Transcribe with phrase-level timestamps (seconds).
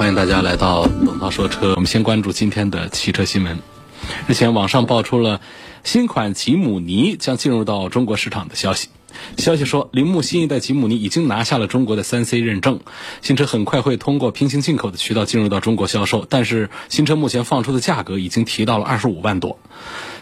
[0.00, 1.72] 欢迎大家来到董涛说车。
[1.72, 3.58] 我们先关注今天的汽车新闻。
[4.26, 5.42] 日前，网上爆出了
[5.84, 8.88] 新款吉姆尼将进入到中国市场的消息。
[9.36, 12.80] 消息说，铃木新一代吉姆尼已经拿下了中国的三 C 认证，
[13.20, 16.26] 新车很快会通过平行进口的渠道进入到中国销售。
[16.26, 19.58] 但是，新车目前放出的价格已经提到了二十五万多。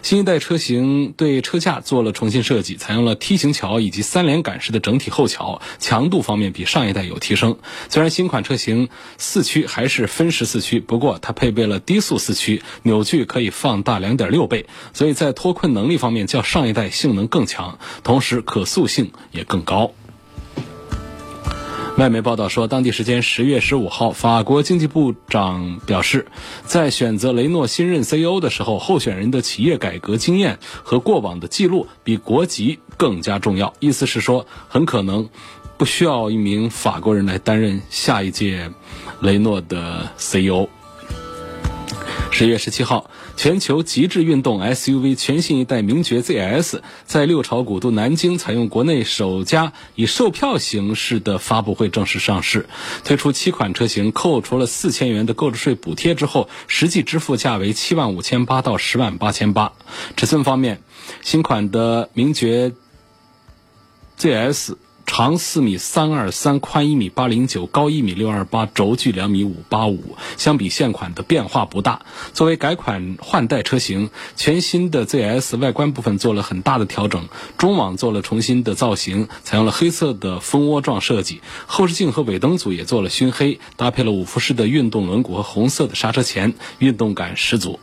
[0.01, 7.57] 新一代车型对车架做了重新设计，采用了梯形桥以及三连杆式的整体后桥，强度方面比上一代有提升。
[7.89, 19.91] 虽然新款车型四驱还是分时四驱，不过它配备了低速四驱，扭矩可以放大两点六倍，所以在脱困能力方面较上一代性能更强，同时可塑性也更高。
[21.99, 26.25] 外媒报道说，当地时间十月十五号，法国经济部长表示，
[26.63, 33.73] 在选择雷诺新任 CEO 的时候，候选人的企业改革经验和过往的记录比国籍更加重要。
[33.81, 35.27] 意思是说，很可能
[35.77, 38.71] 不需要一名法国人来担任下一届
[39.19, 40.69] 雷诺的 CEO。
[42.31, 52.67] 十月十七号，全球极致运动 SUV 全新一代名爵 ZS 在六朝古都南京采用国内首家以售票形式的发布会正式上市，
[53.05, 59.71] 推出七款车型，扣除了四千元的购置税补贴之后，实际支付价为七万五千八到十万八千八。
[60.17, 60.81] 尺寸方面，
[61.21, 62.73] 新款的名爵
[64.19, 64.73] ZS。
[65.11, 70.15] 长四米三二三，宽一米八零九，高一米六二八，轴距两米五八五。
[70.37, 72.03] 相比现款的变化不大。
[72.33, 87.79] 作为改款换代车型，全新的 ZS 外观部分做了很大的调整，中网做了重新的造型，采用了黑色的蜂窝状设计，后视镜和尾灯组也做了熏黑，搭配了五辐式的运动轮毂和红色的刹车钳，运动感十足。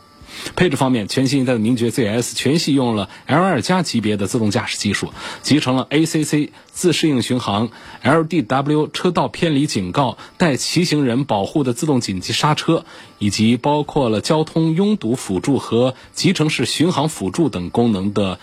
[0.54, 7.70] 配置方面，全新一代的名爵 ZS 全系用了 L2 加级别的自动驾驶技术，集成了 ACC 自适应巡航、
[8.02, 12.84] LDW 车道偏离警告、带骑行人保护的自动紧急刹车，
[13.18, 18.38] 以及包括了交通拥堵辅助和集成式巡航辅助等功能的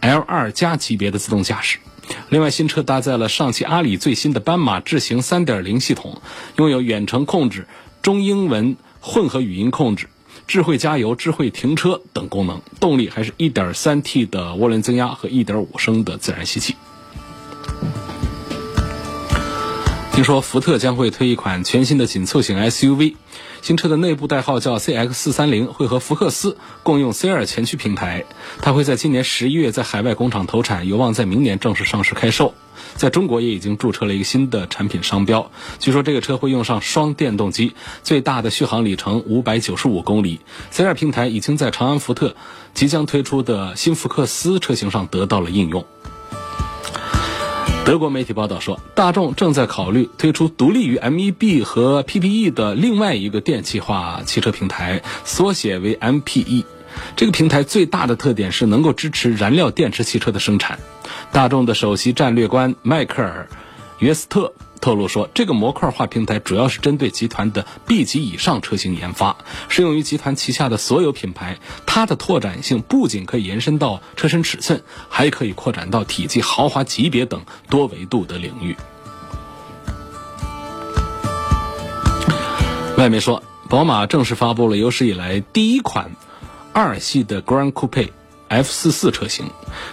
[0.00, 1.78] L2 加级别的自动驾驶。
[2.30, 6.22] 另外，新车搭载了上汽阿里最新的斑马智行3.0系统，
[6.56, 7.66] 拥有远程控制、
[8.00, 10.08] 中英文混合语音控制。
[10.48, 16.74] 智慧加油、智慧停车等功能，动力还是一点三 T 的涡轮增压和一点五升的自然吸气。
[20.18, 23.14] 听说福特将会推一款全新的紧凑型 SUV，
[23.62, 28.24] 新车的内部代号叫 CX 四三零，会和福克斯共用 C 二前驱平台。
[28.60, 32.52] 它会在今年十一月在海外工厂投产，有望在明年正式上市开售。
[32.96, 35.52] 在中国也已经注册了一个新的产品商标。
[35.78, 40.40] 据说这个车会用上双电动机，最大的续航里程五百九十五公里。
[40.72, 42.34] C 二平台已经在长安福特
[42.74, 45.86] 即将推出的新福克斯车型上得到了应用。
[47.88, 56.66] 德国媒体报道说，大众正在考虑推出独立于 MEB 和 PPE 的另外一个电气化汽车平台，缩写为 MPE。
[57.16, 60.78] 这个平台最大的特点是能够支持燃料电池汽车的生产。
[61.32, 63.48] 大众的首席战略官迈克尔·
[64.00, 69.36] 约斯特透露说，这个模块化平台主要是针对集团的 B 级以上车型研发，
[69.68, 71.58] 适用于集团旗下的所有品牌。
[71.86, 78.76] 它的拓展性不仅可以延伸到车身尺寸，还可以扩展到体积、豪华级别等多维度的领域。
[82.96, 86.10] 外媒说，宝马正式发布了有史以来第一款。
[86.70, 88.10] 二系的 Grand Coupe
[88.48, 89.50] F 四四车型，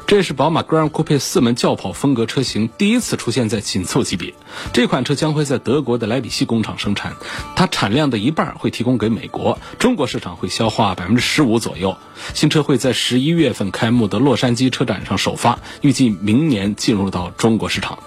[0.07, 4.33] 这是宝马 Grand Coupe 四门轿跑风格车型第一次出现在紧凑级别。
[4.71, 7.13] 这款车将会在德国的莱比锡工厂生产，
[7.55, 11.97] 它产量的一半会提供给美国，中国市场会消化百分之十五左右。
[12.33, 17.99] 新车会在十一月份开幕的洛杉矶车展上首发，预计明年进入到中国市场。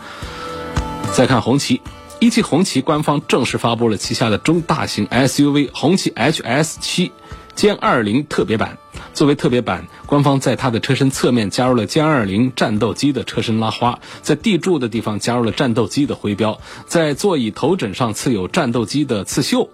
[1.12, 1.82] 再看红旗，
[2.20, 7.12] 一汽红旗官方正式发布了旗下的中大型 SUV 红旗 HS 七。
[7.56, 8.78] 歼二零特别版
[9.18, 19.70] 作为特别版，官方在它的车身侧面加入了歼二零战斗机的车身拉花，在地柱的地方加入了战斗机的徽标，在座椅头枕上刺有战斗机的刺绣。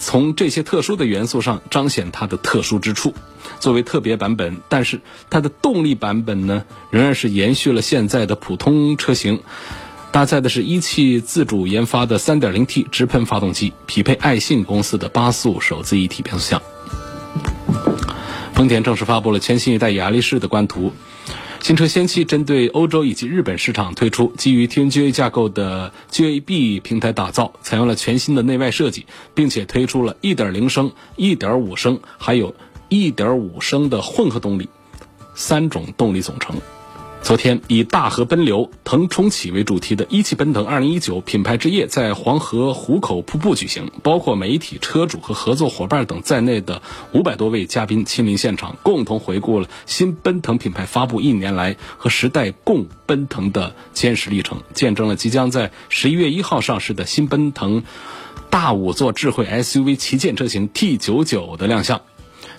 [0.00, 3.14] 从这些特殊的元素上彰显它的特殊之处。
[3.60, 9.42] 作为特别版本，但是它的动力版本呢，仍然是延续了现在的普通车型。
[10.10, 16.60] 搭载的是一汽自主研发的 3.0T 直喷发动机，匹配爱信公司的八速手自一体变速箱。
[18.56, 20.90] 丰田正式发布了全新一代雅力士的官图。
[21.60, 29.04] 新车先期针对欧洲以及日本市场推出基于 TNGA 架构的 GAB 平台打造，采用了全新的内外设计，
[29.34, 32.54] 并且推出了1.0升、1.5升还有
[32.88, 34.70] 1.5升的混合动力
[35.34, 36.56] 三种动力总成。
[37.22, 46.82] 昨天，以大河奔流，腾冲起为主题的一汽奔腾2019品牌之夜在黄河壶口瀑布举行，包括媒体、车主和合作伙伴等在内的
[47.12, 57.82] 五百多位嘉宾亲临现场，共同回顾了新奔腾品牌发布一年来和时代共奔腾的坚实历程，见证了即将在十一月一号上市的新奔腾
[58.50, 62.02] 大五座智慧 SUV 旗舰车型 T99 的亮相。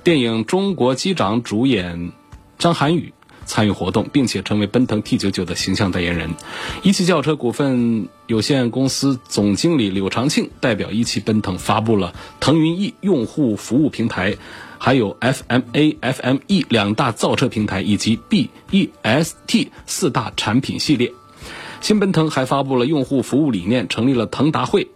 [0.03, 2.12] 电影《中国机长》主演
[2.60, 3.13] 张涵予。
[3.47, 6.35] 参与活动，并且成为奔腾 T99 的形象代言人。
[6.83, 14.35] 一汽轿车股份有限公司总经理柳长庆代表一汽奔腾发布了腾云 E 用户服务平台，
[14.77, 21.13] 还有 FMA、FME 两大造车平台以及 BEST 四大产品系列。
[21.79, 24.89] 新奔腾还发布了用户服务理念，成立了腾达会。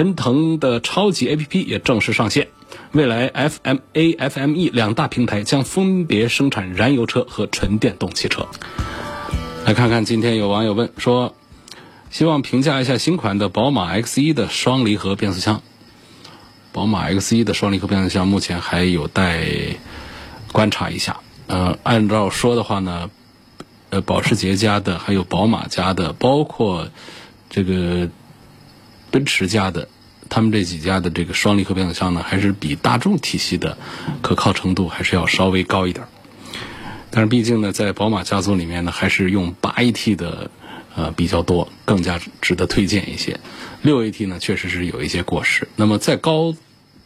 [0.00, 2.48] 奔腾的超级 APP 也正式上线。
[2.92, 8.46] 未来 FMA、FME 两大平台将分别生产燃油车和纯电动汽车。
[9.66, 11.34] 来看看，今天有网友问说，
[12.08, 15.60] 希望评价一下新款的宝马 X1 的双离合变速箱。
[16.72, 19.48] 宝马 X1 的双离合变速箱目前还有待
[20.50, 21.18] 观察一下。
[21.46, 23.10] 呃，按照说的话呢，
[23.90, 26.88] 呃，保时捷家的，还有宝马家的，包括
[27.50, 28.08] 这个
[29.10, 29.88] 奔驰家的。
[30.28, 33.76] 他们这几家的这个双离合变速箱呢，还是比大众体系的
[34.22, 36.06] 可靠程度还是要稍微高一点。
[37.10, 40.48] 但是毕竟呢，在宝马家族里面呢，还是用八 AT 的
[40.94, 43.40] 呃比较多，更加值得推荐一些。
[43.82, 45.66] 六 AT 呢，确实是有一些过时。
[45.74, 46.54] 那么再高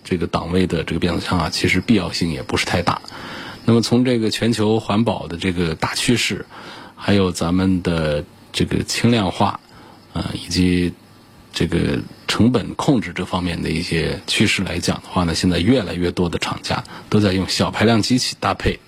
[0.03, 3.01] 这个档位的这个变速箱啊，其实必要性也不是太大。
[3.65, 6.45] 那么从这个全球环保的这个大趋势，
[6.95, 8.23] 还有咱们的
[8.53, 9.59] 这个轻量化
[10.13, 10.93] 啊，以及
[11.55, 12.01] 这个。
[12.27, 18.81] 成本控制这方面的一些趋势来讲的话呢，现在越来越多的厂家都在用小排量机器搭配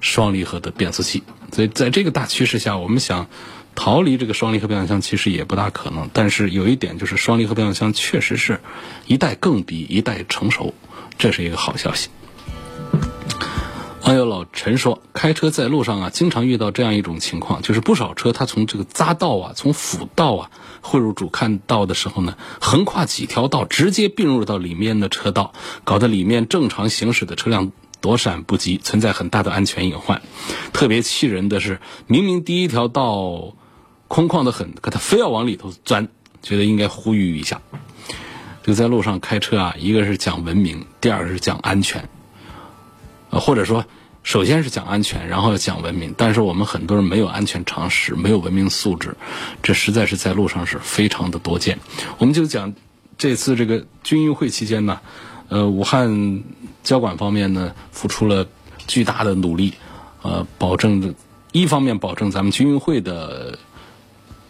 [0.00, 1.22] 双离合的变速器，
[1.52, 3.26] 所以在这个大趋势下，我们想
[3.74, 6.08] 逃离这个双离合变速箱其实也不大可能。
[6.14, 8.60] 但是有一点就是，双离合变速箱确实是
[9.06, 10.72] 一代更比一代成熟，
[11.18, 12.08] 这是一个好消息。
[14.12, 20.50] 网友老陈说：“开车在路上啊，经常遇到这样一种情况，就是不少车它从这个匝道啊，从辅道啊
[20.82, 25.54] 汇入主干道的时候呢，横跨几条道，直接并入到里面的车道，
[25.84, 27.72] 搞得里面正常行驶的车辆
[28.02, 30.20] 躲闪不及，存在很大的安全隐患。
[30.74, 33.54] 特别气人的是，明明第一条道
[34.08, 36.08] 空旷的很，可他非要往里头钻，
[36.42, 37.62] 觉得应该呼吁一下。
[38.62, 42.06] 就在路上开车啊，一个是讲文明，第二个是讲安全。”
[43.32, 43.86] 呃，或者说，
[44.22, 46.14] 首先是讲安全，然后要讲文明。
[46.16, 49.16] 但是我们很多人没有安全常识，没有文明素质，
[49.62, 51.78] 这实在是在路上是非常的多见。
[52.18, 52.72] 我们就讲
[53.18, 55.00] 这次这个军运会期间呢，
[55.48, 56.42] 呃，武汉
[56.84, 58.46] 交管方面呢付出了
[58.86, 59.74] 巨大的努力，
[60.22, 61.14] 呃，保证
[61.50, 63.58] 一方面保证咱们军运会的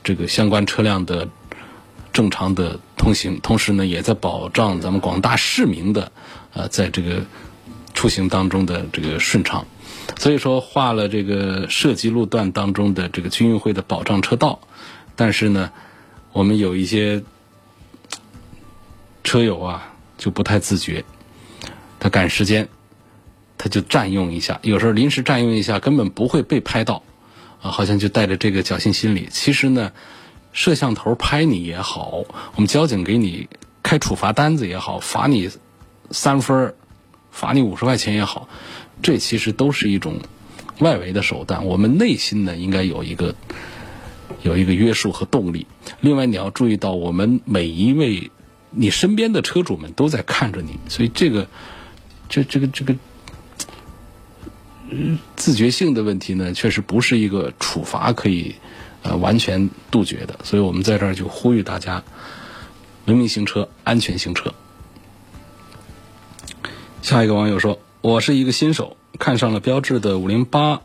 [0.04, 1.26] 这个相关车辆的
[2.12, 6.12] 正常的通行，同时呢也在保障咱们广大市民的
[6.52, 7.23] 呃在这个。
[8.02, 9.64] 出行当中的这个顺畅，
[10.18, 14.59] 所以说画了这个设计路段当中的这个军运会的保障车道，
[15.14, 15.71] 但是呢，
[16.32, 17.23] 我们有一些
[19.23, 21.04] 车友啊就不太自觉，
[22.00, 22.68] 他赶时间，
[23.56, 27.04] 他就占用一下，有时候临时占用一下根本不会被拍到，
[27.62, 29.28] 啊，好像就带着这个侥幸心理。
[29.30, 29.92] 其实呢，
[30.52, 32.25] 摄像头拍你也好，
[32.56, 33.49] 我们交警给你
[33.80, 35.49] 开处罚单子也好，罚你
[36.11, 36.75] 三分。
[37.32, 38.48] 罚你五十块钱也好，
[39.02, 40.20] 这其实都是一种
[40.78, 41.66] 外围的手段。
[41.66, 43.34] 我们内心呢，应该有一个
[44.42, 45.66] 有一个约束和动力。
[46.00, 48.30] 另外，你要注意到，我们每一位
[48.70, 51.48] 你身边的车主们都在看着你，所以这个
[52.28, 52.94] 这这个这个
[55.36, 58.54] 自觉性的问题呢，确实不是一个处罚可以
[59.02, 60.38] 呃完全杜绝的。
[60.44, 62.02] 所以我们在这儿就呼吁大家
[63.06, 64.54] 文明行车，安全行车。
[67.02, 70.82] 下一个网友说：“我是一个新手，看上了标致的五零八，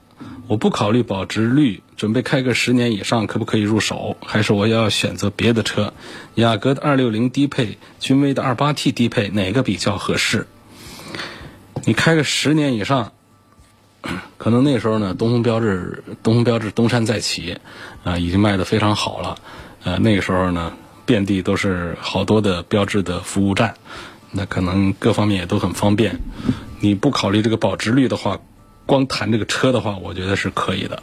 [0.47, 4.17] 我不考虑保值率，准备开个十年以上，可不可以入手？
[4.25, 5.93] 还是我要选择别的车？
[6.33, 10.47] 雅阁的二六零低配，君威的二八 T 低配，哪个比较合适？
[11.85, 13.13] 你开个十年以上，
[14.39, 17.59] 可能那时候呢，东风标致、东风标致东山再起，
[18.03, 19.37] 啊，已经卖的非常好了。
[19.83, 20.73] 呃，那个时候呢，
[21.05, 23.75] 遍地都是好多的标志的服务站，
[24.37, 26.21] 那可能各方面也都很方便。
[26.79, 28.39] 你不考虑这个保值率的话，
[28.85, 31.01] 光谈这个车的话，我觉得是可以的。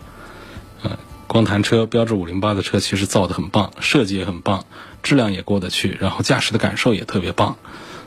[0.84, 4.64] 嗯，光谈车，标致五零八的车其实造的很棒，设计也很棒，
[5.02, 7.56] 质量也过得去，然后驾驶的感受也特别棒，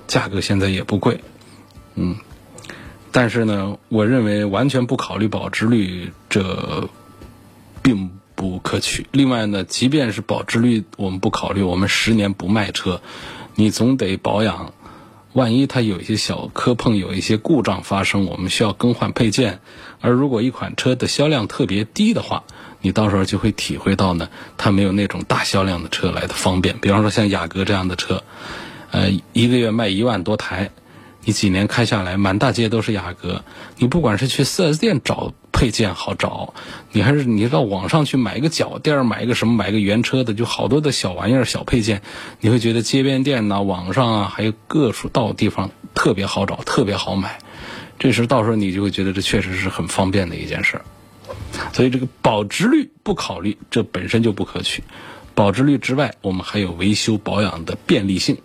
[0.08, 1.20] 价格现在也不贵。
[1.96, 2.16] 嗯，
[3.12, 6.90] 但是呢，我认为完全不考虑保值率，这
[7.82, 9.06] 并不可取。
[9.12, 13.02] 另外呢，即便是保值率我们不考虑，我们十年不卖车，
[13.56, 14.72] 你总得保养。
[15.38, 19.60] 万一它有一些小磕碰，有一些故障发生，我们需要更换配件。
[20.02, 22.44] 而如果一款车的销量特别低的话，
[22.82, 26.80] 你到时候就会体会到呢，它没有那种大销量的车来的方便。
[26.80, 28.24] 比方说像雅阁这样的车，
[28.90, 30.72] 呃，一个月卖一万多台。
[31.24, 33.44] 你几年开下来，满大街都是雅阁。
[33.78, 36.54] 你不管是去 4S 店找配件好找，
[36.92, 42.04] 你还是你到网上去买一个脚垫买一个什么，买个原车的，就好多的小玩意儿、小配件，
[42.42, 47.40] 你会觉得街边店呐、网上啊，还有各处到地方特别好找，特别好买。
[47.98, 50.80] 这时到时候你就会觉得这确实是很方便的一件事。
[51.74, 54.84] 所以这个保值率不考虑，这本身就不可取。
[55.34, 58.38] 保值率之外，我们还有维修保养的便利性。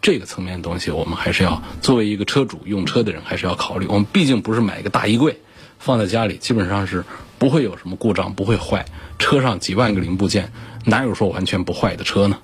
[0.00, 3.86] 这个层面的东西，我们还是要作为一个车主用车的人，还是要考虑。
[3.88, 5.40] 我们毕竟不是买一个大衣柜，
[5.82, 7.04] 放在家里，基本上是
[7.38, 8.86] 不会有什么故障，不会坏。
[9.18, 10.52] 车上几万个零部件，
[10.86, 12.38] 哪有说完全不坏的车呢？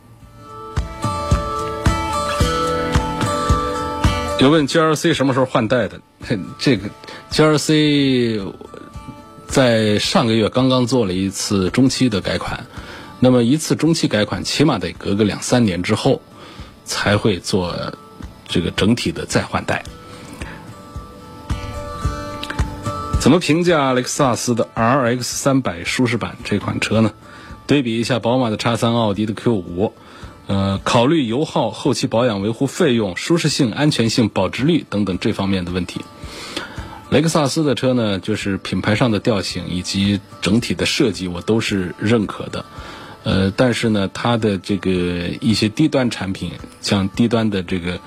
[4.41, 6.01] 有问 G L C 什么时候换代的？
[6.59, 6.91] 这个
[7.31, 8.41] G L C
[9.47, 12.67] 在上个月刚刚做了一次中期的改款，
[13.21, 16.21] 那么一次中期改款，起码得隔个两三年之后。
[16.91, 17.77] 才会做
[18.49, 19.85] 这个整体的再换代。
[23.21, 27.13] 怎么评价雷克萨斯的 RX 三百舒适版这款车呢？
[27.67, 29.93] 对比一下宝马的 X 三、奥迪的 Q 五，
[30.47, 36.01] 呃，考虑油耗、后期保养维护费用、舒适性、安全性、保值率等等这方面的问题。
[37.11, 42.65] 雷克萨斯的车呢，就是品牌上的调性以及整体的设计，我都是认可的。
[43.25, 44.91] 呃，但是呢，它的这个
[45.41, 48.01] 一些低端产品，像低端的这个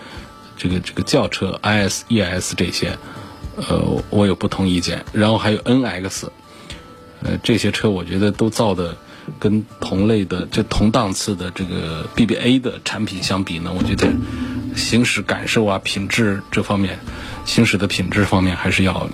[0.57, 2.97] 这个这个轿车 iS、ES 这些，
[3.69, 5.05] 呃，我有不同意见。
[5.13, 6.27] 然后还有 NX，
[7.23, 8.97] 呃，这些车我觉得都造的
[9.39, 14.07] 跟同类的就同档次的这个 BBA 的产品相比呢，我觉得
[14.75, 16.99] 行驶感受啊、品质这方面，
[17.45, 19.09] 行驶的品质方面还是要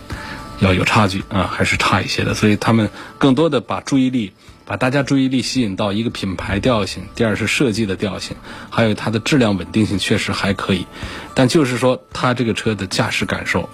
[0.59, 2.33] 要有差距啊，还是差一些的。
[2.33, 4.33] 所以他们更多的把注意力。
[4.69, 8.35] 把大家注意力吸引到一个品牌调性，第二是设计的调性，
[8.69, 10.85] 还有它的质量稳定性确实还可以，
[11.33, 13.69] 但就是说它这个车的驾驶感受，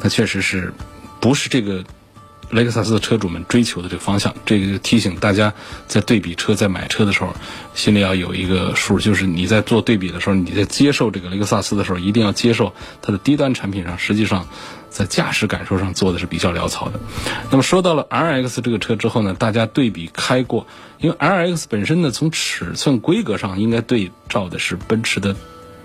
[0.00, 0.72] 它确实是
[1.20, 1.84] 不是这个
[2.50, 4.34] 雷克萨斯的车主们追求的这个方向。
[4.46, 5.52] 这个提醒大家
[5.86, 7.34] 在对比车、在买车的时候，
[7.74, 14.46] 心里要有一个数，就是你在做对比的时候，你在接受这个雷克萨斯的时候，一定要接受它的低端产品上实际上。
[14.90, 16.98] 在驾驶感受上做的是比较潦草的。
[17.50, 20.66] 那么说到了 R X 这个车之后呢，大家对比开过，
[20.98, 25.36] 因为 R X 本身呢，从尺寸规格上应该对照的是奔驰的、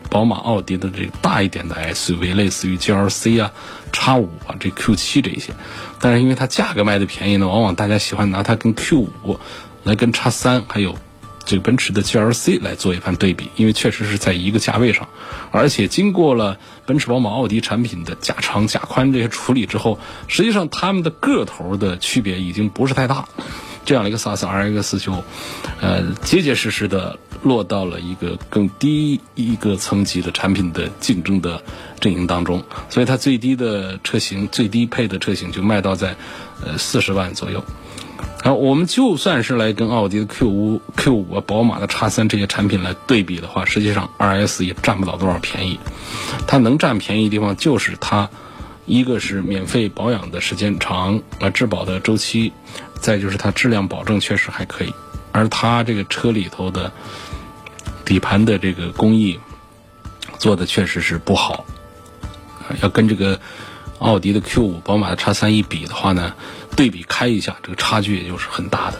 [0.09, 3.51] 宝马、奥迪的这个大一点的 S U V，类似于 G L C 啊、
[3.91, 5.53] X 五啊、这 Q 七这一些。
[5.99, 9.39] 但是因为它价格卖的便宜呢，往往大家喜欢拿它跟 Q 五
[9.83, 10.95] 来跟 X 三还有。
[11.45, 15.09] 这个奔驰的 GLC 来做一番对比，因为确实是在一个价位上，
[15.51, 23.27] 而且经过了奔驰、宝马、奥迪产品的加长、加宽这些处理之后，实际上它们的个头的区别已经不是太大。
[23.83, 25.21] 这样的一个萨斯 RX 就，
[25.81, 31.61] 呃，结结实实的落到了一个更低一个层级的产品的竞争的
[31.99, 36.15] 阵营当中，所以它最低的车型、最低配的车型就卖到在
[36.65, 37.63] 呃四十万左右。
[38.43, 45.79] 然后我们就算是来跟奥迪的 Q 五、Q 五啊、宝马的叉三这些产品来对比的话，实际上 RS 也占不到多少便宜。
[46.45, 48.29] 它能占便宜的地方就是它，
[48.85, 52.51] 一个是免费保养的时间长啊，质保的周期，
[52.99, 54.93] 再就是它质量保证确实还可以。
[55.31, 56.91] 而它这个车里头的
[58.05, 59.39] 底盘的这个工艺
[60.39, 61.65] 做的确实是不好，
[62.81, 63.39] 要跟这个
[63.99, 66.33] 奥迪的 Q 五、宝马的叉三一比的话呢。
[66.75, 68.99] 对比开一下，这个差距也就是很大的。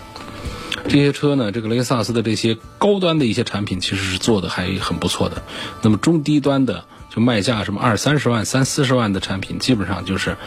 [0.83, 5.41] 这些车呢，这个雷克萨斯的这些高端的一些产品其实是做的还很不错的。
[5.81, 10.37] 那么中低端的，就卖价什么二三十万、三四十万的产品，基本上就是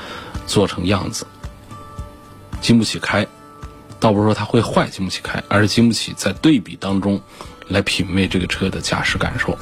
[0.46, 1.26] 做成样子，
[2.60, 3.26] 经不起开。
[3.98, 7.20] 倒不是说它会坏，经不起开，而是经不起在对比当中
[7.68, 9.58] 来品味这个车的驾驶感受。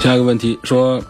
[0.00, 1.02] 下一个问题说。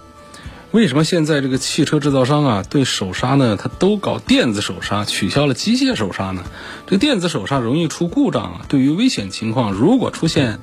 [0.71, 6.43] 为什么现在这个汽车制造商啊，对手刹呢，它都搞电子手刹，取消了机械手刹呢？
[6.85, 8.67] 这个电子手刹容易出故障啊。
[8.69, 10.59] 对于危险情况，如果出现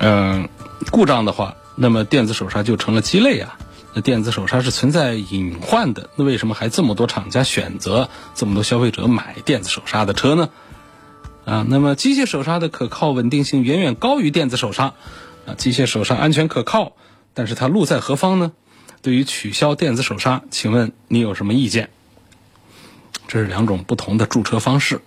[0.00, 0.50] 嗯
[0.90, 3.56] 故障的话，那么电子手刹就成了鸡肋啊。
[4.00, 10.50] 电子手刹是存在隐患的，那为什么还这么多厂家选择，这么多消费者买电子手刹的车呢？
[11.44, 14.94] 啊，那么机械手刹的可靠稳定性远远高于电子手刹，
[15.46, 16.92] 啊，机械手刹安全可靠，
[17.34, 18.52] 但是它路在何方呢？
[19.02, 21.90] 对于取消电子手刹，请问你有什么意见？
[23.28, 25.00] 这是两种不同的驻车方式，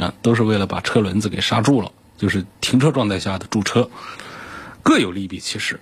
[0.00, 3.88] 啊，都是为了把车轮子给刹住了，就是停车状态下的驻车，
[4.82, 5.38] 各有利弊。
[5.38, 5.78] 其实，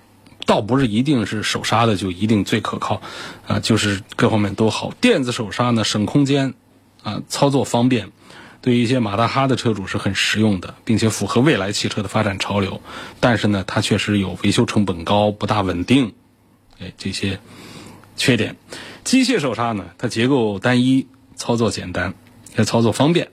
[0.49, 3.03] 倒不是一定是手刹的就一定最可靠，
[3.45, 4.91] 啊，就是各方面都好。
[4.99, 6.55] 电子手刹呢，省空间，
[7.03, 8.09] 啊，操作方便，
[8.59, 12.81] 对于一些马大哈的车主是很实用的，并且符合未来汽车的发展潮流。
[13.19, 16.13] 但是呢，它确实有维修成本高、不大稳定。
[16.79, 17.39] 哎，这些
[18.17, 18.55] 缺点，
[19.03, 22.15] 机械手刹呢，它结构单一，操作简单，
[22.57, 23.29] 也操作方便，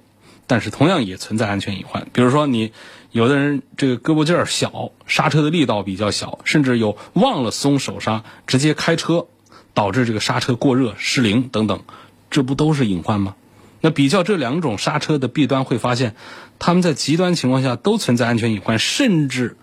[0.46, 2.08] 但是同样也存在安全隐患。
[2.12, 2.72] 比如说，你
[3.12, 9.26] 有的人这个胳膊劲儿小，刹车的力道比较小，甚至有忘了松手刹，直接开车，
[9.74, 11.82] 导致这个刹车过热、失灵等等，
[12.30, 13.34] 这不都是隐患吗？
[13.80, 16.14] 那比较这两种刹车的弊端，会发现，
[16.58, 19.56] 他们在极端情况下都存在安全隐患，甚至。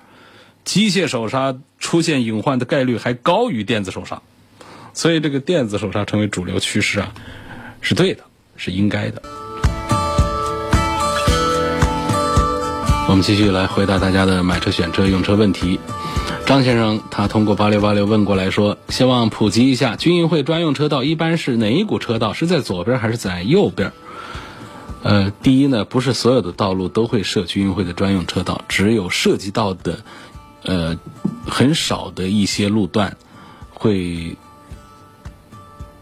[0.63, 4.21] 机械手刹出现隐患的概率还高于电子手刹，
[4.93, 7.13] 所以这个电子手刹成为主流趋势啊，
[7.81, 8.23] 是对的，
[8.55, 9.42] 是应该的。
[13.13, 15.79] 我们继续来回答大家的买车、选车、用车问题。
[16.47, 22.33] 张先生他通过八六八六问过来说，希望普及一下军运会专用车道一般是哪一股车道？
[22.33, 23.93] 是在左边还是在右边？
[25.03, 29.99] 呃，第一呢，不是所有的道路都会设军运会的专用车道，只有涉及到的。
[30.63, 30.97] 呃，
[31.47, 33.15] 很少的一些路段
[33.69, 34.37] 会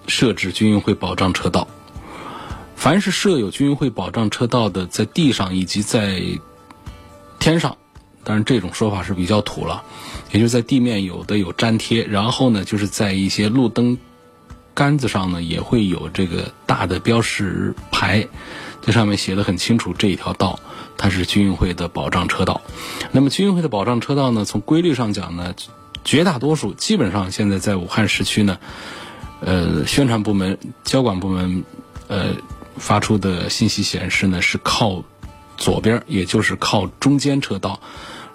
[0.07, 1.67] 设置军运会保障车道。
[2.77, 6.21] 凡是设有军运会保障车道的，在地上以及在
[7.41, 7.75] 天上，
[8.23, 9.83] 当然这种说法是比较土了，
[10.31, 13.97] 也就是在地面有的有粘贴，然后呢，就是在一些路灯
[14.75, 18.27] 杆子上呢，也会有这个大的标识牌，
[18.81, 20.59] 这上面写的很清楚，这一条道。
[20.97, 22.61] 它是军运会的保障车道，
[23.11, 24.45] 那么军运会的保障车道呢？
[24.45, 25.55] 从规律上讲呢，
[26.03, 28.59] 绝大多数基本上现在在武汉市区呢，
[29.39, 31.63] 呃，宣传部门、交管部门，
[32.07, 32.35] 呃，
[32.77, 35.03] 发出的信息显示呢，是靠
[35.61, 37.79] 左边，也就是靠中间车道。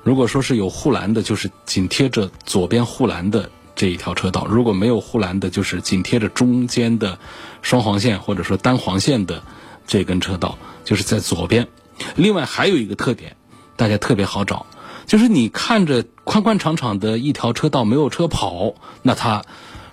[0.04, 7.18] 如果说是有护栏的，就是紧贴着左边护栏的这一条车道；如果没有护栏的，就是紧贴着中间的
[7.62, 9.42] 双黄线或者说单黄线的
[9.88, 11.66] 这根车道，就是在左边。
[12.14, 13.34] 另外还有一个特点，
[13.74, 14.64] 大家特别好找，
[15.04, 19.42] 就是你看着宽宽敞敞的一条车道没有车跑，那它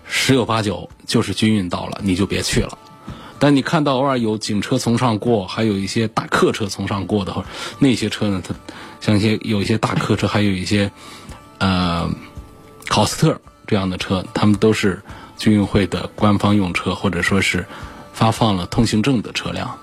[0.05, 2.77] 十有八九就是军运道了，你就别去了。
[3.43, 7.43] 但你看到偶尔有警车从上过，还有一些大客车从上过的话，
[7.77, 8.55] 那些车呢，它
[9.01, 10.89] 像一些有一些大客车，还有一些
[11.57, 12.09] 呃
[12.87, 15.01] 考斯特这样的车，他们都是
[15.37, 17.65] 军运会的官方用车，或者说是
[18.13, 19.77] 发放了通行证的车辆。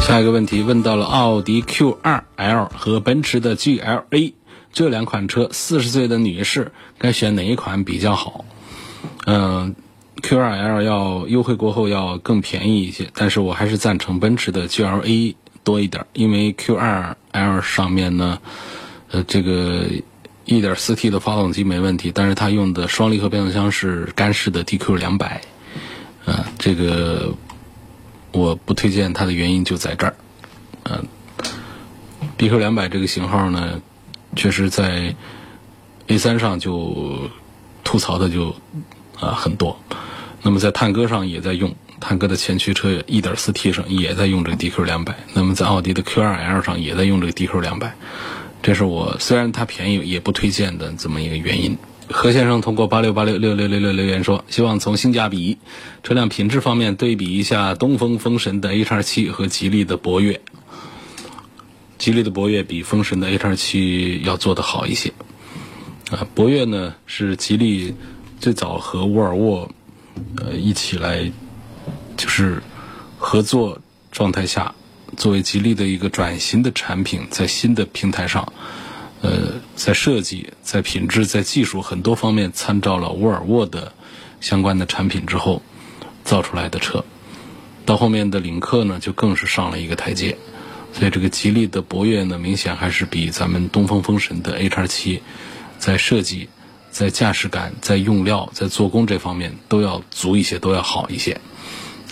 [0.00, 4.32] 下一个问题问到了奥迪 Q2L 和奔驰的 GLA
[4.72, 8.46] 这两款车，四十岁的女士该选哪一款比较好？
[9.26, 9.74] 嗯
[10.22, 18.38] ，Q2L 要优惠过后要更便宜一些，但是我还是赞成奔驰的 GLA 多一点，因为 Q2L 上面呢，
[19.10, 19.86] 呃，这个
[20.46, 25.24] 1.4T 的发动机没问题，但是它用的双离合变速箱是干式的 DQ200，
[26.26, 27.34] 啊，这个。
[28.36, 30.14] 我不推荐它的原因就在这儿，
[30.90, 31.06] 嗯
[32.36, 33.80] ，BQ 两百这个型号呢，
[34.34, 35.14] 确实在
[36.08, 37.30] A 三上就
[37.84, 38.52] 吐槽的就
[39.20, 39.78] 啊很多，
[40.42, 47.94] 那么在探戈上也在用，探戈的前驱车一点四 T 上也在用这个 DQ 两百，那么在奥迪的 Q 二 L 上也在用这个 DQ 两百，
[48.62, 51.76] 这是我虽然它便宜也不推荐的这么一个原因。
[52.10, 55.56] 何先生通过八六八六六六六六留言说，希望从性价比、
[56.02, 60.38] 车辆品质方面对比一下东风风神的 H 二七和吉利的博越。
[61.96, 65.14] 吉利的博越比风神的 H 二七要做得好一些。
[66.10, 67.94] 啊，博越呢是吉利
[68.44, 69.70] 最早和沃尔沃
[70.36, 71.32] 呃一起来
[72.14, 72.62] 就是
[73.16, 73.78] 合作
[74.12, 74.74] 状态下，
[75.16, 78.52] 作为吉利的一个转型的产品，在新的平台上。
[79.22, 83.94] 呃，在设计、在品质、在技术很多方面参照了沃尔沃的
[84.42, 85.62] 相关的产品之后
[86.22, 87.02] 造出来的车，
[87.86, 90.36] 到后面的领克呢就更是上了一个台阶，
[90.92, 95.22] 所以这个吉利的博越呢明显还是比咱们东风风神的 H 二七
[95.78, 96.50] 在设计、
[96.94, 101.40] 在驾驶感、在用料、在做工这方面都要足一些，都要好一些。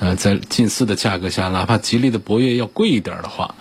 [0.00, 3.54] 呃，在近似的价格下，哪怕吉利的博越要贵一点的话，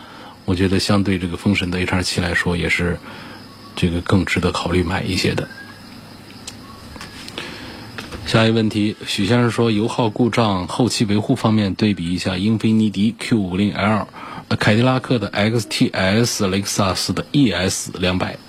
[0.45, 2.97] 我觉得相对这个风神的 H R 七来说，也是
[3.75, 5.47] 这个更值得考虑买一些的。
[8.25, 14.07] 下一问题，许先生说，油耗故障后期维护方面对比一下英菲尼迪 Q50L、
[14.57, 18.39] 凯迪拉克的 XTS、雷克萨斯的 ES 两百。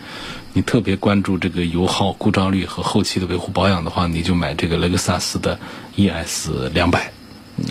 [0.55, 5.59] 你特别关注这个油耗、故障率和后期的维护保养的话，你就买这个雷克萨斯的
[5.97, 7.11] ES 两百。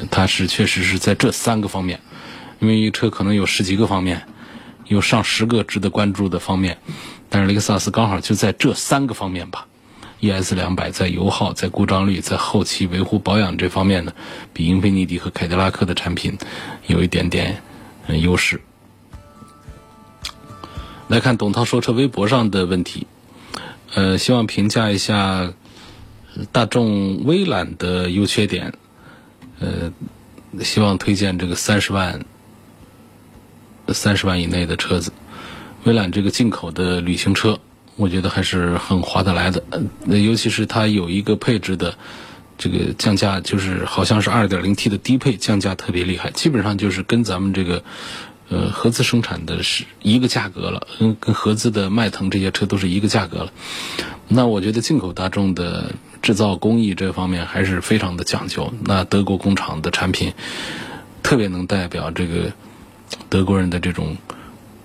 [0.10, 2.00] 它是确实是在这三个方面，
[2.60, 4.24] 因为一车可能有十几个方面，
[4.88, 6.78] 有上十个值得关注的方面，
[7.30, 9.68] 但是雷克萨斯刚好就在这三个方面吧。
[10.22, 14.14] ES 两百在油耗、在故障率、在后期维护保养这方面呢，
[14.54, 16.38] 比英菲尼迪和凯迪拉克的产品
[16.88, 17.62] 有一点点
[18.08, 18.62] 优势。
[21.12, 23.06] 来看董涛说车微博上的问题，
[23.96, 25.52] 呃，希望评价一下
[26.54, 28.74] 大众威揽的优缺点，
[29.60, 29.92] 呃，
[30.62, 32.24] 希望推荐这个三十万、
[33.90, 35.12] 三十万以内的车子。
[35.84, 37.60] 威揽这个进口的旅行车，
[37.98, 39.62] 我觉得还是很划得来的，
[40.08, 41.94] 呃，尤其是它有一个配置的
[42.58, 47.84] 这个降价，就是好像是二点零 T 的低配降价特别厉害，基本上就是跟咱们这个。
[48.52, 53.54] 呃，合资生产的是一个价格了，跟跟合资的迈腾这些车都是一个价格了。
[54.28, 58.74] 那我觉得进口大众的制造工艺这方面还是非常的讲究。
[58.84, 60.34] 那德国工厂的产品
[61.24, 62.52] 特别能代表这个
[63.30, 64.18] 德国人的这种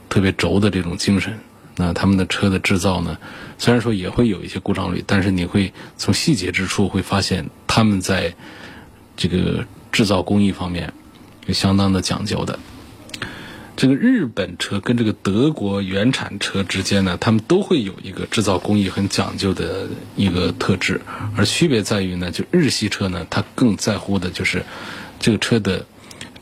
[0.08, 1.36] 特别轴的这种精神。
[1.74, 3.18] 那他们的车的制造呢，
[3.58, 8.32] 虽然说也会有一些故障率，但是你会从细节之处会发现他们在
[9.16, 10.92] 这个制造工艺方面
[11.46, 12.60] 有相当的讲究的。
[13.76, 19.86] 这个日本车跟这个德国原产车之间呢，他们都会有一个制造工艺很讲究的
[20.16, 21.02] 一个特质，
[21.36, 24.64] 而区别在于呢，就日系车呢，它更在乎的就是
[25.18, 25.84] 这个车的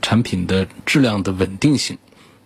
[0.00, 1.98] 产品的质量的稳定性，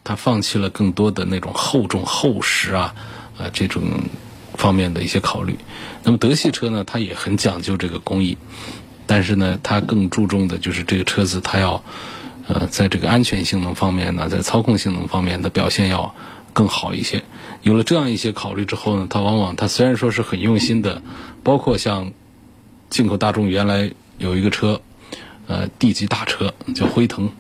[0.05, 2.95] 它放弃了更多的那种厚重厚实啊
[3.37, 3.83] 啊这种
[4.55, 5.59] 方面的一些考虑。
[6.03, 8.39] 那么德系车呢，它也很讲究这个工艺，
[9.07, 11.85] 但是呢，它更注重的就是这个车子它要。
[12.49, 16.15] 呃，在这个安全性能方面呢，在操控性能方面的表现要
[16.55, 17.23] 更好一些。
[17.63, 21.03] 有了这样一些考虑之后呢，它往往它虽然说是很用心的，
[21.43, 22.13] 包括像
[22.89, 24.81] 进口大众原来有一个车，
[25.47, 27.31] 呃，D 级大车叫辉腾，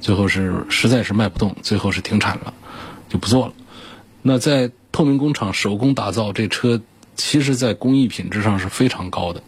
[0.00, 2.52] 最后是实在是卖不动，最后是停产了，
[3.08, 3.54] 就不做了。
[4.20, 6.82] 那在透明工厂手工打造这车，
[7.16, 9.42] 其实在工艺品质上是非常高的，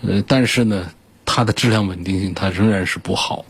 [0.00, 0.90] 呃，但是呢，
[1.26, 3.44] 它的质量稳定性它仍然是不好。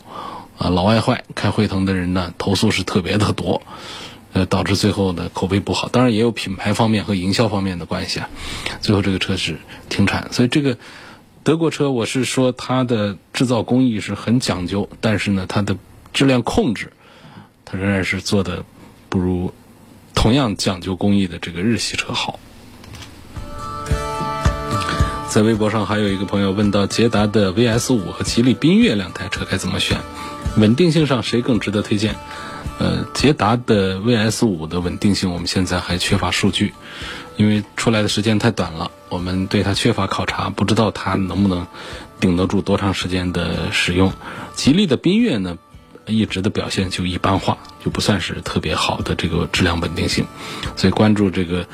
[0.59, 3.63] 啊，老外坏，开辉腾的人呢，投诉是特别的多，
[4.33, 5.89] 呃，导致最后呢口碑不好。
[5.89, 8.29] 当然也有品牌方面和营销方面的关系啊。
[8.81, 10.79] 最后这个车是停产，所以这个
[11.43, 15.77] 德国车，我是说它的制造工艺是很讲究，但是呢，它的
[16.13, 16.93] 质量控制，
[17.65, 18.65] 它仍然是做的
[19.09, 19.53] 不如
[20.15, 22.39] 同样讲究工艺的这个日系车好。
[25.29, 29.99] 在微博上还有一个朋友问到，捷达的 VS 五和吉利缤越两台车该怎么选？
[30.57, 32.15] 稳定性上谁更值得推荐？
[32.79, 36.73] 呃，捷达的 VS 五的稳定性我们现在还缺乏数据，
[37.37, 41.67] 因为出来的时间太短了，我们对它缺乏考察，不知道它能不能
[42.19, 44.13] 顶得住多长时间的使用。
[44.55, 45.57] 吉利的缤越呢，
[46.07, 50.27] 一直的表现就一般化，就不算是特别好的这个质量稳定性，
[50.75, 51.67] 所以关注这个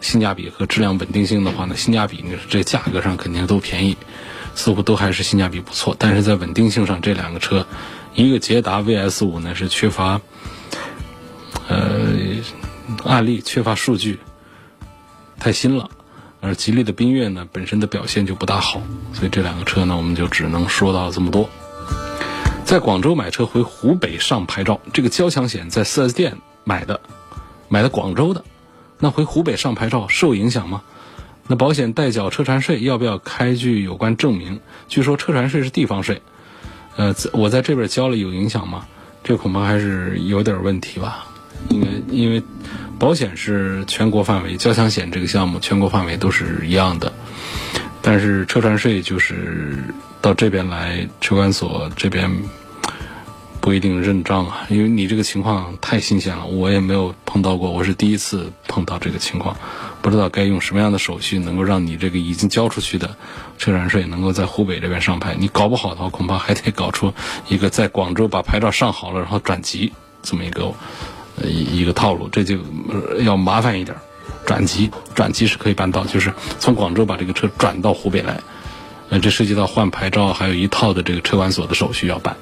[0.00, 3.96] 性价比和质量稳定性的话呢，性价比呢这价格上肯定都便宜，
[4.54, 7.66] 似乎都还是性价比不错，但是在稳定性上这两个车。
[8.14, 10.20] 一个捷达 VS 五呢是缺乏，
[11.68, 12.14] 呃，
[13.04, 14.20] 案例缺乏数据，
[15.40, 15.90] 太新了，
[16.40, 18.80] 而吉利的缤越呢本身的表现就不大好，
[19.12, 21.50] 所以这两个车呢我们就只能说到这么多。
[22.64, 27.00] 在广州买车回湖北上牌照，这个交强险在 4S 店买的，
[27.68, 28.44] 买的广州的，
[29.00, 30.82] 那回湖北上牌照受影响吗？
[31.48, 34.60] 那保险代缴车船税要不要开具有关证明？
[34.88, 36.22] 据说车船税是地方税。
[36.96, 38.86] 呃，我在这边交了有影响吗？
[39.22, 41.26] 这恐怕还是有点问题吧。
[41.70, 42.42] 因为因为
[42.98, 47.12] 保险是全国范围，交强险这个项目全国范围都是一样的，
[48.02, 49.78] 但是车船税就是
[50.20, 52.30] 到这边来车管所这边。
[53.60, 59.56] 不一定认账啊，因为你这个情况太新鲜了，我也没有碰到过，我是第一次碰到这个情况，
[60.04, 63.16] 不知道该用什么样的手续能够让你这个已经交出去的
[63.56, 65.34] 车船税能够在湖北这边上牌。
[65.38, 67.10] 你搞不好的话，恐怕还得搞出
[67.48, 69.90] 一个在广州把牌照上好了，然后转籍
[70.22, 70.64] 这么一个
[71.40, 72.58] 呃一个套路，这就
[73.20, 73.96] 要麻烦一点。
[74.44, 78.38] 转籍， 转籍是可以办到，就是从广州把这个车转到湖北来。
[79.08, 82.36] 呃，这涉及到换牌照，还有一套的这个车管所的手续要办。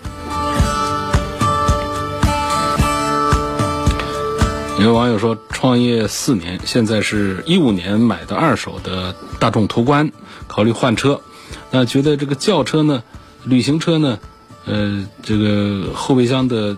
[4.83, 10.11] 有网友说，创业四年，现在是一五年买的二手的大众途观，
[10.49, 11.21] 考虑换车。
[11.71, 13.05] 那觉得这个轿车呢，
[13.45, 14.19] 旅行车呢，
[14.65, 16.77] 呃，这个后备箱的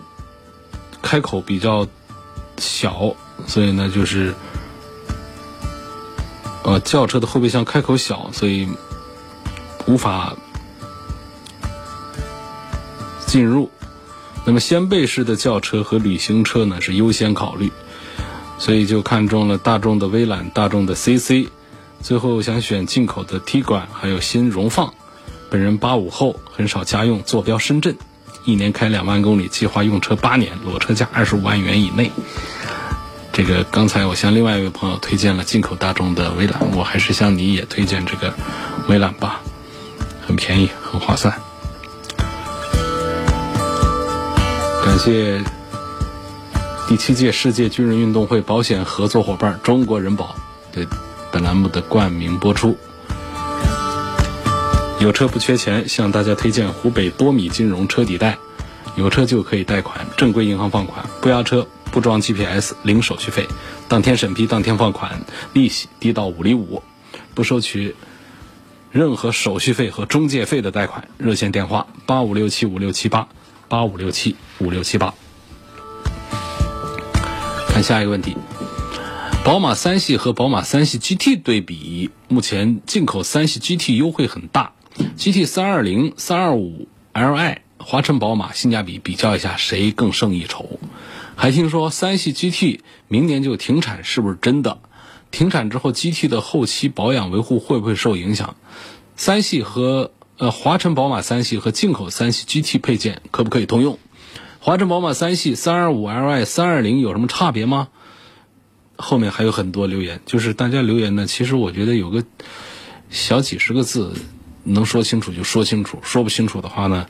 [1.01, 1.87] 开口比较
[2.57, 3.15] 小，
[3.47, 4.35] 所以呢，就是
[6.63, 8.67] 呃，轿车的后备箱开口小，所以
[9.87, 10.35] 无法
[13.25, 13.71] 进入。
[14.45, 17.71] 那么掀背式的轿车和旅行车呢，是优先考虑。
[18.57, 21.49] 所以就看中了大众的威揽、大众的 CC，
[22.01, 24.93] 最后想选进口的 T 管，还有新荣放。
[25.49, 27.95] 本人八五后，很少家用，坐标深圳，
[28.45, 32.11] 一年开两万公里，计划用车八年，裸车价二十五万元以内。
[33.31, 38.33] 这个刚才我向另外一位朋友推荐了进口大众的威揽，我还是向你也推荐这个
[38.87, 39.41] 威揽吧，
[40.25, 41.33] 很便宜，很划算。
[44.83, 45.54] 感谢。
[46.87, 50.35] 第七届世界军人运动会保险合作伙伴中国人保
[50.71, 50.87] 对
[51.31, 52.77] 本栏目的冠名播出。
[54.99, 58.37] 有车不缺钱，向大家推荐湖北多米金融车抵贷，
[58.95, 63.47] 有车就可以贷款，正规银行放款，不押车，不装 GPS，零手续费，
[63.87, 66.83] 当天审批，当天放款，利息低到五厘五，
[67.33, 67.95] 不收取
[68.91, 71.07] 任何手续费和中介费的贷款。
[71.17, 73.27] 热线电话八五六七五六七八
[73.67, 75.15] 八五六七五六七八。
[77.75, 78.37] 看下一个问题，
[79.43, 84.71] 宝马三系和宝马三系 GT 对比，目前进口三系 GT 优惠很大
[85.17, 90.79] ，GT 三二零、三二五 Li 华晨宝马性价比比较一下，谁更胜一筹？
[91.35, 94.77] 还听说三系 GT 明年就停产，是不是真的？
[95.29, 98.55] 停产之后，GT 的后期保养维护会不会受影响？
[99.17, 103.99] 三系和呃华晨宝马三系和进口三系 GT 配件可不可以通用？
[104.65, 107.89] 华晨宝马三系三二五 Li 三二零有什么差别吗？
[108.95, 112.23] 后面还有很多留言，就是大家留言呢，其实我觉得有个
[113.11, 114.13] 小几十个字
[114.63, 117.05] 能说清楚就说清楚，说不清楚的话呢，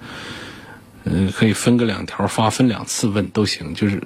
[1.05, 3.73] 嗯，可以分个两条发，分两次问都行。
[3.73, 4.03] 就是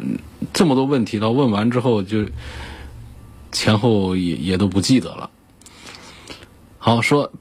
[0.53, 2.27] 这么多问题，到问完之后就
[3.51, 5.31] 前后也也都不记得了。
[6.77, 7.31] 好说。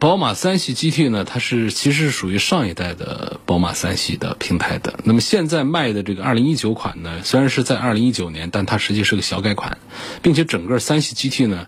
[0.00, 4.98] 宝马三系 GT 呢，它是其实是属于上一代的宝马三系的平台的。
[5.04, 9.78] 那么现在卖的这个2019款呢，虽然是在2019年，但它实际是个小改款，
[10.20, 11.66] 并且整个三系 GT 呢，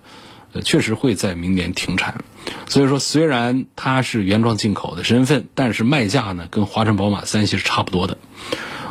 [0.53, 2.25] 呃，确实会在明年停产。
[2.67, 8.19] 所以说，虽然它是原装进口的身份，但是卖价呢，跟华晨宝马三系是差不多的。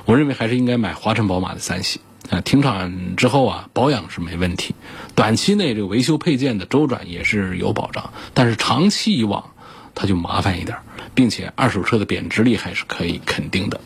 [0.05, 1.99] 我认为还是应该买华晨宝马的三系。
[2.29, 4.75] 啊，停产之后啊，保养是没问题，
[5.19, 9.49] 短期内这个维修配件的周转也是有保障，但是长期以往，
[9.93, 10.77] 它就麻烦一点，
[11.13, 13.81] 并且二手车的贬值率还是可以肯定的。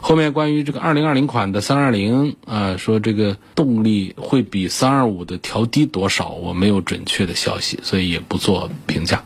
[0.00, 9.22] 后面关于这个二零二零款的三二零啊，说这个动力会比三二五的调低多少，我没有准确的消息，所以也不做评价。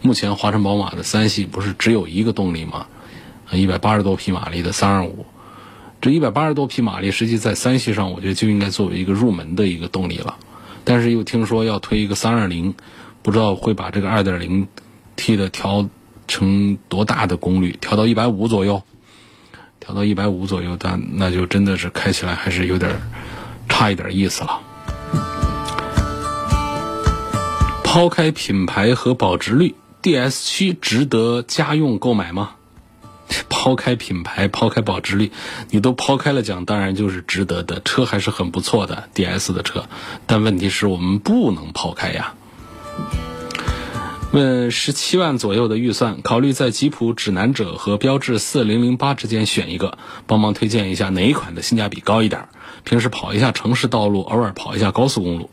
[0.00, 2.86] 目前华晨宝马的三系不是只有一个动力吗？
[3.50, 5.26] 一百八十多匹马力的三二五。
[6.00, 10.36] 这一百八十多匹马力，实际在三系上，我觉得就应该作为一个入门的一个动力了。
[10.84, 12.74] 但是又听说要推一个三二零，
[13.22, 14.66] 不知道会把这个二点零
[15.16, 15.88] T 的调
[16.26, 18.82] 成多大的功率，调到一百五左右，
[19.80, 22.90] 调到一百五左右，但那就真的是开起来还是有点
[23.68, 24.60] 差一点意思了。
[27.84, 32.52] 抛开品牌和保值率，DS 七值得家用购买吗？
[33.62, 35.30] 抛开品牌，抛开保值率，
[35.70, 37.80] 你都抛开了讲，当然就是值得的。
[37.84, 39.84] 车还是很不错的，DS 的车，
[40.26, 42.34] 但问题是我们不能抛开呀。
[44.32, 49.96] 问十七万左右的预算，考虑在吉普指南者和标致四零零八之间选一个，
[50.26, 52.48] 帮忙推荐一下哪一款的性价比高一点？
[52.82, 55.50] 平时跑一下城市道路，偶尔跑一下高速公路。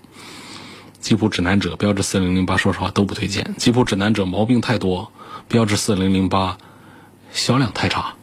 [1.00, 3.54] 吉普指南者、标致四零零八，说实话都不推荐。
[3.60, 5.12] 吉普指南者毛病太多，
[5.48, 6.58] 标致四零零八。
[7.32, 8.14] 销量太差，